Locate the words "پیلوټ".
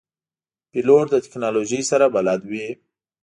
0.71-1.05